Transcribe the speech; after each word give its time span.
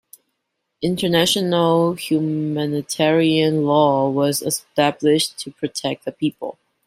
International 0.81 1.93
humanitarian 1.93 3.63
law 3.65 4.09
was 4.09 4.41
established 4.41 5.37
to 5.37 5.51
protect 5.51 6.05
the 6.05 6.11
people. 6.11 6.57